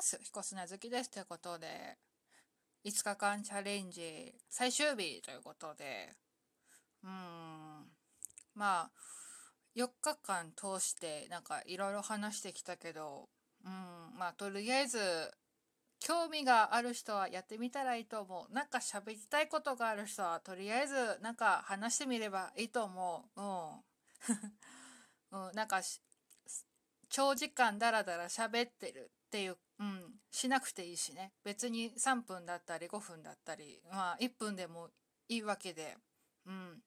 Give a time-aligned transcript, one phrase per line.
[0.00, 0.18] ます。
[0.22, 1.98] 彦砂好きですということで。
[2.86, 4.32] 5日間チャレンジ。
[4.48, 6.14] 最終日ということで。
[7.04, 7.10] うん。
[8.54, 8.90] まあ
[9.76, 13.28] 4日間通してなんかいろいろ話してきたけど。
[13.62, 14.18] うん。
[14.18, 14.98] まあとりあえず
[15.98, 18.54] 興味がある人はやってみたらいいと思う。
[18.54, 23.40] なんか喋りたいことがある人はとりあえずなんか話してみればいいと思う。
[25.32, 25.82] うん、うん、なんか
[27.10, 31.32] 長時間ダラダラ喋ってるっていう、うん、しなくていいしね。
[31.44, 34.88] 別に3分だったり5分だったりまあ1分でも
[35.28, 35.96] いいわけで、
[36.46, 36.78] うん、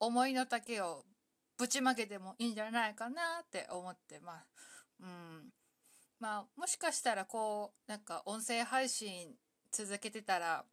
[0.00, 1.04] 思いの丈を
[1.58, 4.48] ぶちまけてもいいんじゃないかなって思ってます。
[5.00, 5.50] うん。
[6.20, 9.34] まあもしかしたらこうなんか音声配信
[9.72, 10.64] 続けてたら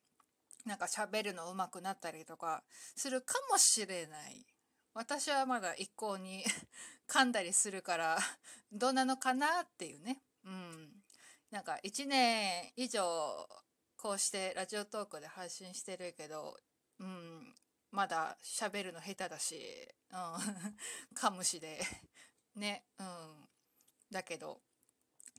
[0.66, 2.64] なんか喋るの上手くなったりとか
[2.96, 4.46] するかもしれない。
[4.94, 6.44] 私はまだ一向に
[7.12, 8.18] 噛んだりするから
[8.72, 10.24] どうなのかなっていうね。
[10.46, 11.04] うん。
[11.50, 13.50] なんか1年以上
[13.98, 16.58] こうしてラジオトークで配信してるけど
[17.00, 17.54] うん。
[17.92, 20.18] まだ喋るの下手だし、うん、
[21.14, 21.86] 噛むしで。
[22.56, 22.86] ね。
[22.98, 23.50] うん。
[24.10, 24.62] だけど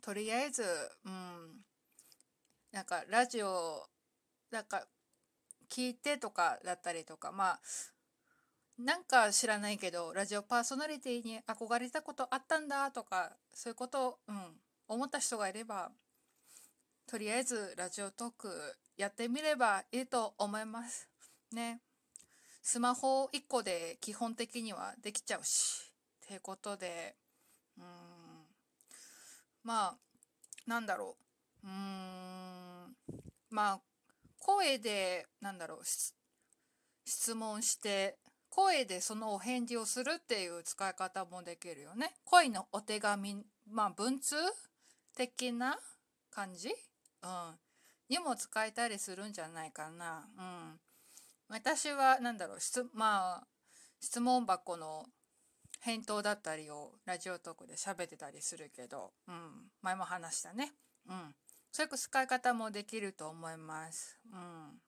[0.02, 0.64] とりあえず、
[1.04, 1.64] うん、
[2.70, 3.88] なんかラジオ
[4.50, 4.86] なんか
[5.70, 7.60] 聞いてとかだったりとかまあ
[8.78, 14.34] なんか知らないけどラジオパーソナリティに憧れたことあったんだとかそういうことを、うん、
[14.88, 15.90] 思った人がいれば
[17.06, 18.48] とりあえずラジオトーク
[18.96, 21.08] やってみればいいと思います。
[21.52, 21.80] ね。
[22.62, 25.92] スマホ1個で基本的にはできちゃうし。
[26.24, 27.14] ってことで、
[27.76, 27.84] うん
[29.64, 29.94] まあ
[30.66, 31.16] なんだろ
[31.64, 32.96] ううん
[33.50, 33.80] まあ
[34.38, 35.80] 声でなんだろう
[37.04, 38.16] 質問して
[38.54, 42.12] 声でそのお返事をするっていう使い方もできるよね。
[42.24, 44.36] 恋のお手紙まあ文通
[45.16, 45.78] 的な
[46.30, 46.74] 感じ、うん、
[48.10, 50.28] にも使えたりするんじゃないかな。
[50.36, 50.80] うん、
[51.48, 53.46] 私は何だろう質まあ
[54.00, 55.06] 質問箱の
[55.80, 60.72] 返答だったりをラジオトークで喋ってたりするけど、うん、前も話したね。
[61.08, 61.34] うん。
[61.72, 64.18] そういう使い方もできると思います。
[64.30, 64.78] うん。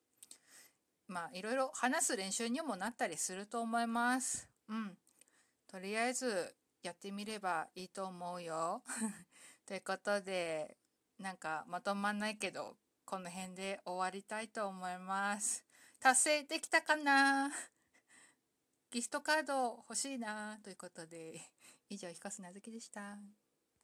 [1.07, 4.49] まあ、いろいろ話す練習にもなったりすると思います。
[4.69, 4.97] うん。
[5.67, 8.83] とりあえずやってみればいいと思うよ。
[9.67, 10.77] ということで、
[11.19, 15.65] なんかまとまんないけど、この辺で終わりたいと思います。
[16.01, 17.51] 達成できたかな？
[18.91, 20.59] ギフトカード欲しいな？
[20.63, 21.41] ということで、
[21.89, 23.19] 以上、ひかすなずきでした。